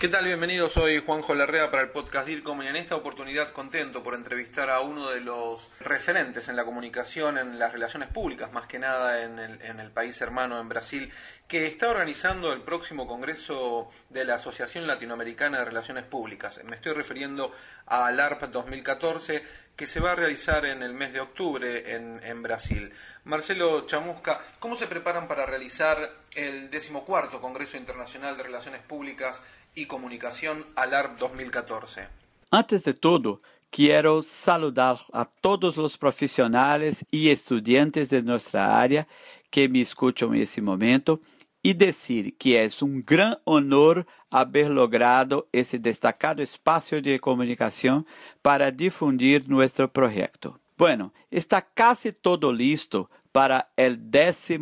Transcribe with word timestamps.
¿Qué 0.00 0.08
tal? 0.08 0.24
Bienvenidos, 0.24 0.72
soy 0.72 1.02
Juanjo 1.04 1.34
Larrea 1.34 1.70
para 1.70 1.82
el 1.82 1.90
podcast 1.90 2.26
DIRCOM 2.26 2.62
y 2.62 2.68
en 2.68 2.76
esta 2.76 2.96
oportunidad 2.96 3.52
contento 3.52 4.02
por 4.02 4.14
entrevistar 4.14 4.70
a 4.70 4.80
uno 4.80 5.10
de 5.10 5.20
los 5.20 5.70
referentes 5.78 6.48
en 6.48 6.56
la 6.56 6.64
comunicación, 6.64 7.36
en 7.36 7.58
las 7.58 7.74
relaciones 7.74 8.08
públicas, 8.08 8.50
más 8.50 8.66
que 8.66 8.78
nada 8.78 9.22
en 9.24 9.38
el, 9.38 9.90
país 9.90 10.18
hermano, 10.22 10.58
en 10.58 10.70
Brasil, 10.70 11.12
que 11.46 11.66
está 11.66 11.90
organizando 11.90 12.50
el 12.54 12.62
próximo 12.62 13.06
Congreso 13.06 13.90
de 14.08 14.24
la 14.24 14.36
Asociación 14.36 14.86
Latinoamericana 14.86 15.58
de 15.58 15.66
Relaciones 15.66 16.04
Públicas. 16.04 16.62
Me 16.64 16.76
estoy 16.76 16.94
refiriendo 16.94 17.52
al 17.84 18.18
ARP 18.20 18.44
2014, 18.44 19.44
que 19.76 19.86
se 19.86 20.00
va 20.00 20.12
a 20.12 20.16
realizar 20.16 20.64
en 20.64 20.82
el 20.82 20.94
mes 20.94 21.12
de 21.12 21.20
octubre 21.20 21.94
en, 21.94 22.22
en 22.22 22.42
Brasil. 22.42 22.90
Marcelo 23.24 23.84
Chamusca, 23.84 24.40
¿cómo 24.60 24.76
se 24.76 24.86
preparan 24.86 25.28
para 25.28 25.44
realizar 25.44 26.20
el 26.34 26.70
decimocuarto 26.70 27.40
Congreso 27.40 27.76
Internacional 27.76 28.36
de 28.36 28.44
Relaciones 28.44 28.82
Públicas 28.82 29.42
y 29.74 29.86
Comunicación 29.90 30.64
ALARP 30.76 31.18
2014? 31.18 32.06
Antes 32.52 32.84
de 32.84 32.94
todo, 32.94 33.42
quiero 33.70 34.22
saludar 34.22 34.98
a 35.12 35.24
todos 35.24 35.76
los 35.76 35.98
profesionales 35.98 37.04
y 37.10 37.30
estudiantes 37.30 38.08
de 38.08 38.22
nuestra 38.22 38.80
área 38.80 39.08
que 39.50 39.68
me 39.68 39.80
escuchan 39.80 40.32
en 40.32 40.42
este 40.42 40.62
momento 40.62 41.20
y 41.60 41.74
decir 41.74 42.36
que 42.38 42.62
es 42.62 42.82
un 42.82 43.04
gran 43.04 43.38
honor 43.42 44.06
haber 44.30 44.70
logrado 44.70 45.48
ese 45.50 45.80
destacado 45.80 46.40
espacio 46.40 47.02
de 47.02 47.18
comunicación 47.18 48.06
para 48.42 48.70
difundir 48.70 49.48
nuestro 49.48 49.92
proyecto. 49.92 50.60
Bueno, 50.80 51.12
está 51.30 51.60
casi 51.60 52.10
todo 52.10 52.54
listo 52.54 53.10
para 53.32 53.70
el 53.76 54.00
14 54.10 54.58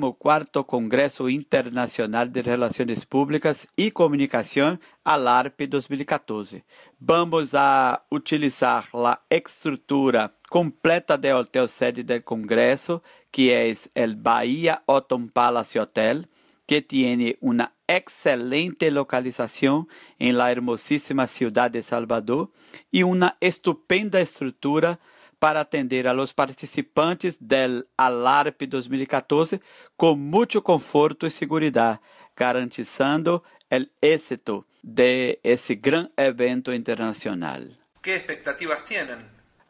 Congreso 0.67 1.29
Internacional 1.29 2.33
de 2.33 2.43
Relaciones 2.43 3.07
Públicas 3.07 3.69
y 3.77 3.93
Comunicación 3.93 4.81
ALARP 5.05 5.61
2014. 5.69 6.65
Vamos 6.99 7.55
a 7.55 8.05
utilizar 8.11 8.85
la 8.95 9.23
estructura 9.31 10.35
completa 10.49 11.17
del 11.17 11.37
hotel 11.37 11.69
sede 11.69 12.03
del 12.03 12.25
Congreso, 12.25 13.05
que 13.31 13.71
es 13.71 13.89
el 13.95 14.17
Bahía 14.17 14.83
Autumn 14.89 15.29
Palace 15.29 15.79
Hotel, 15.79 16.29
que 16.67 16.83
tiene 16.83 17.39
una 17.41 17.75
excelente 17.87 18.91
localización 18.91 19.87
en 20.19 20.37
la 20.37 20.51
hermosísima 20.51 21.29
ciudad 21.29 21.71
de 21.71 21.85
Salvador 21.85 22.51
y 22.91 23.05
una 23.05 23.37
estupenda 23.39 24.19
estructura 24.19 24.99
para 25.39 25.61
atender 25.61 26.09
a 26.09 26.15
los 26.15 26.35
participantes 26.35 27.37
del 27.41 27.89
ALARP 27.97 28.63
2014 28.63 29.61
con 29.97 30.21
mucho 30.21 30.63
conforto 30.63 31.27
y 31.27 31.31
seguridad, 31.31 32.01
garantizando 32.37 33.45
el 33.71 33.93
éxito 34.01 34.67
de 34.83 35.41
ese 35.43 35.77
gran 35.77 36.11
evento 36.17 36.73
internacional. 36.73 37.79
¿Qué 38.03 38.17
expectativas 38.17 38.85
tienen? 38.85 39.19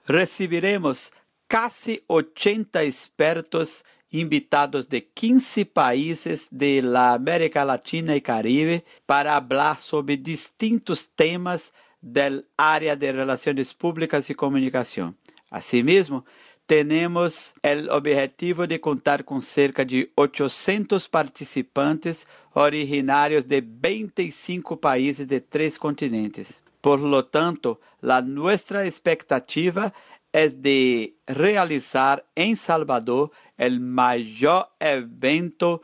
Recibiremos 0.06 1.12
casi 1.46 2.02
80 2.06 2.82
expertos 2.82 3.84
invitados 4.10 4.88
de 4.88 5.06
15 5.06 5.66
países 5.66 6.48
de 6.50 6.80
la 6.82 7.12
América 7.12 7.64
Latina 7.64 8.16
y 8.16 8.22
Caribe 8.22 8.84
para 9.06 9.36
hablar 9.36 9.76
sobre 9.76 10.16
distintos 10.16 11.10
temas 11.14 11.74
del 12.00 12.46
área 12.56 12.96
de 12.96 13.12
relaciones 13.12 13.74
públicas 13.74 14.30
y 14.30 14.34
comunicación. 14.34 15.16
Asimismo, 15.50 16.24
tenemos 16.66 17.54
el 17.62 17.88
objetivo 17.88 18.66
de 18.66 18.78
contar 18.78 19.24
con 19.24 19.40
cerca 19.40 19.84
de 19.84 20.12
800 20.14 21.08
participantes 21.08 22.26
originarios 22.52 23.48
de 23.48 23.64
25 23.64 24.78
países 24.78 25.26
de 25.26 25.40
tres 25.40 25.78
continentes. 25.78 26.62
Por 26.82 27.00
lo 27.00 27.24
tanto, 27.24 27.80
la 28.00 28.20
nuestra 28.20 28.84
expectativa 28.84 29.92
es 30.32 30.60
de 30.60 31.14
realizar 31.26 32.26
en 32.34 32.56
Salvador 32.56 33.30
el 33.56 33.80
mayor 33.80 34.68
evento 34.78 35.80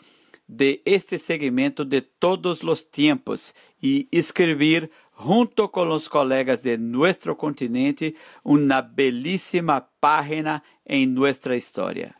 de 0.47 0.82
este 0.84 1.19
segmento 1.19 1.84
de 1.84 2.03
todos 2.03 2.62
los 2.62 2.91
tiempos 2.91 3.54
y 3.80 4.08
escribir 4.10 4.91
junto 5.14 5.70
con 5.70 5.88
los 5.88 6.08
colegas 6.08 6.62
de 6.62 6.76
nuestro 6.76 7.36
continente 7.36 8.14
una 8.42 8.82
bellísima 8.82 9.88
página 10.00 10.62
en 10.84 11.14
nuestra 11.14 11.56
historia. 11.56 12.16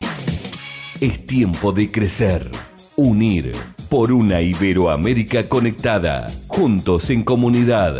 Es 0.99 1.25
tiempo 1.25 1.71
de 1.71 1.91
crecer, 1.91 2.49
unir 2.95 3.51
por 3.89 4.11
una 4.11 4.41
Iberoamérica 4.41 5.47
conectada, 5.47 6.31
juntos 6.47 7.09
en 7.09 7.23
comunidad. 7.23 7.99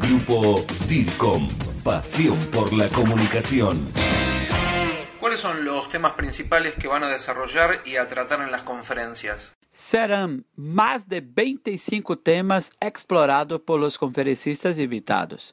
Grupo 0.00 0.64
DIRCOM, 0.88 1.48
pasión 1.82 2.38
por 2.52 2.72
la 2.72 2.88
comunicación. 2.88 3.84
¿Cuáles 5.20 5.40
son 5.40 5.64
los 5.64 5.88
temas 5.88 6.12
principales 6.12 6.74
que 6.74 6.86
van 6.86 7.02
a 7.02 7.08
desarrollar 7.08 7.80
y 7.86 7.96
a 7.96 8.06
tratar 8.06 8.42
en 8.42 8.52
las 8.52 8.62
conferencias? 8.62 9.54
Serão 9.76 10.44
mais 10.56 11.02
de 11.02 11.20
25 11.20 12.14
temas 12.14 12.70
explorados 12.80 13.58
por 13.66 13.80
los 13.80 13.98
conferencistas 13.98 14.78
invitados. 14.78 15.52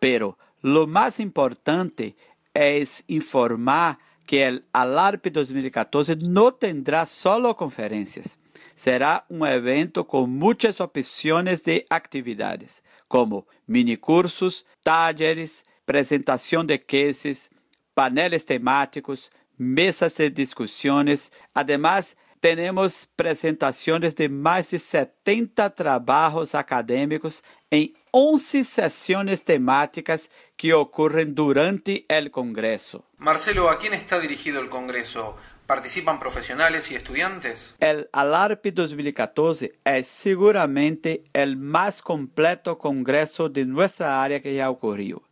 Pero 0.00 0.36
lo 0.62 0.88
más 0.88 1.20
importante 1.20 2.16
es 2.52 3.04
informar 3.06 4.00
que 4.26 4.48
el 4.48 4.64
ALARP 4.72 5.28
2014 5.28 6.16
no 6.16 6.52
tendrá 6.52 7.06
solo 7.06 7.54
conferencias. 7.56 8.36
Será 8.74 9.24
um 9.30 9.46
evento 9.46 10.04
com 10.04 10.26
muitas 10.26 10.80
opções 10.80 11.62
de 11.62 11.86
atividades, 11.88 12.82
como 13.06 13.46
minicursos, 13.64 14.66
talleres, 14.82 15.62
apresentação 15.84 16.64
de 16.64 16.78
cases, 16.78 17.48
paneles 17.94 18.42
temáticos, 18.42 19.30
mesas 19.56 20.14
de 20.14 20.30
discussões, 20.30 21.30
además 21.54 22.16
temos 22.42 23.08
apresentações 23.14 24.14
de 24.14 24.28
mais 24.28 24.70
de 24.70 24.78
70 24.80 25.70
trabalhos 25.70 26.56
acadêmicos 26.56 27.40
em 27.70 27.94
11 28.12 28.64
sessões 28.64 29.40
temáticas 29.40 30.28
que 30.56 30.74
ocorrem 30.74 31.32
durante 31.32 32.04
o 32.10 32.30
Congresso. 32.30 33.04
Marcelo, 33.16 33.68
¿a 33.68 33.78
quién 33.78 33.94
está 33.94 34.18
dirigido 34.18 34.60
el 34.60 34.68
Congreso? 34.68 35.36
¿Participan 35.68 36.18
profesionales 36.18 36.90
y 36.90 36.96
estudiantes? 36.96 37.76
El 37.78 38.08
ALARP 38.12 38.66
2014 38.74 39.78
es 39.84 40.08
seguramente 40.08 41.22
el 41.32 41.56
más 41.56 42.02
completo 42.02 42.76
congreso 42.76 43.48
de 43.48 43.64
nuestra 43.64 44.20
área 44.20 44.42
que 44.42 44.52
ya 44.52 44.68
ocurrió 44.68 45.22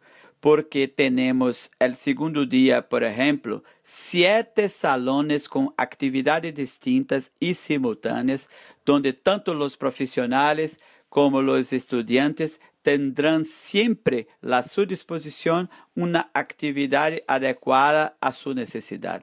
porque 0.40 0.88
tenemos 0.88 1.70
el 1.78 1.96
segundo 1.96 2.46
día, 2.46 2.88
por 2.88 3.04
ejemplo, 3.04 3.62
siete 3.82 4.70
salones 4.70 5.48
con 5.48 5.74
actividades 5.76 6.54
distintas 6.54 7.32
y 7.38 7.54
simultáneas, 7.54 8.48
donde 8.86 9.12
tanto 9.12 9.52
los 9.52 9.76
profesionales 9.76 10.80
como 11.10 11.42
los 11.42 11.72
estudiantes 11.74 12.60
tendrán 12.82 13.44
siempre 13.44 14.28
a 14.42 14.62
su 14.62 14.86
disposición 14.86 15.68
una 15.94 16.30
actividad 16.32 17.12
adecuada 17.26 18.16
a 18.20 18.32
su 18.32 18.54
necesidad. 18.54 19.22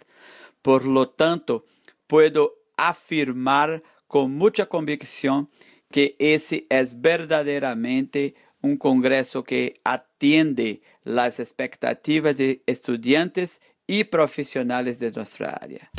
Por 0.62 0.86
lo 0.86 1.10
tanto, 1.10 1.66
puedo 2.06 2.54
afirmar 2.78 3.81
con 4.08 4.36
mucha 4.36 4.68
convicción 4.68 5.50
que 5.92 6.16
ese 6.20 6.66
es 6.70 7.02
verdaderamente 7.02 8.36
un 8.62 8.77
congreso 8.77 9.44
que 9.44 9.74
atiende 9.83 10.81
las 11.04 11.39
expectativas 11.39 12.36
de 12.36 12.63
estudiantes 12.65 13.62
y 13.86 14.06
profesionales 14.06 14.98
de 15.00 15.12
nuestra 15.12 15.51
área. 15.51 15.92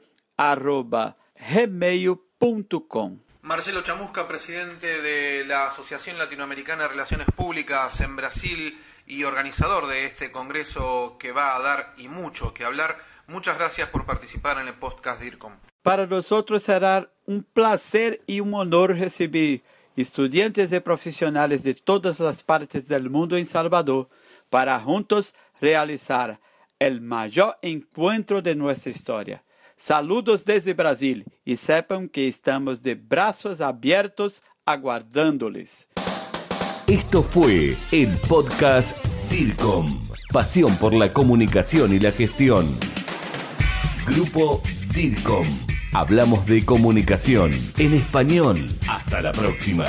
gmail.com. 1.53 3.19
Marcelo 3.49 3.81
Chamusca, 3.81 4.27
presidente 4.27 5.01
de 5.01 5.43
la 5.43 5.65
Asociación 5.65 6.19
Latinoamericana 6.19 6.83
de 6.83 6.89
Relaciones 6.89 7.25
Públicas 7.35 7.99
en 7.99 8.15
Brasil 8.15 8.77
y 9.07 9.23
organizador 9.23 9.87
de 9.87 10.05
este 10.05 10.31
congreso 10.31 11.17
que 11.17 11.31
va 11.31 11.55
a 11.55 11.59
dar 11.59 11.91
y 11.97 12.09
mucho 12.09 12.53
que 12.53 12.63
hablar. 12.63 12.99
Muchas 13.25 13.57
gracias 13.57 13.89
por 13.89 14.05
participar 14.05 14.59
en 14.59 14.67
el 14.67 14.75
podcast 14.75 15.23
DIRCOM. 15.23 15.53
Para 15.81 16.05
nosotros 16.05 16.61
será 16.61 17.11
un 17.25 17.41
placer 17.41 18.21
y 18.27 18.39
un 18.39 18.53
honor 18.53 18.95
recibir 18.95 19.63
estudiantes 19.95 20.71
y 20.71 20.79
profesionales 20.79 21.63
de 21.63 21.73
todas 21.73 22.19
las 22.19 22.43
partes 22.43 22.87
del 22.87 23.09
mundo 23.09 23.35
en 23.35 23.47
Salvador 23.47 24.09
para 24.51 24.79
juntos 24.79 25.33
realizar 25.59 26.39
el 26.77 27.01
mayor 27.01 27.57
encuentro 27.63 28.43
de 28.43 28.53
nuestra 28.53 28.91
historia. 28.91 29.43
Saludos 29.81 30.43
desde 30.43 30.73
Brasil 30.73 31.23
y 31.45 31.55
sepan 31.55 32.09
que 32.09 32.27
estamos 32.27 32.83
de 32.83 32.95
brazos 32.95 33.61
abiertos 33.61 34.43
aguardándoles. 34.65 35.87
Esto 36.85 37.23
fue 37.23 37.77
el 37.93 38.17
podcast 38.27 38.97
DIRCOM, 39.29 40.01
pasión 40.33 40.75
por 40.75 40.93
la 40.93 41.13
comunicación 41.13 41.93
y 41.93 41.99
la 42.01 42.11
gestión. 42.11 42.67
Grupo 44.05 44.61
DIRCOM. 44.93 45.47
Hablamos 45.93 46.45
de 46.45 46.65
comunicación 46.65 47.53
en 47.77 47.93
español. 47.93 48.57
Hasta 48.85 49.21
la 49.21 49.31
próxima. 49.31 49.85